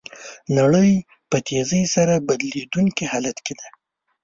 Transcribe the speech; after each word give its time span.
نړۍ 0.57 0.91
په 1.29 1.37
تېزۍ 1.47 1.83
سره 1.95 2.13
بدلیدونکي 2.27 3.03
حالت 3.11 3.37
کې 3.45 3.53
ده. 3.59 3.67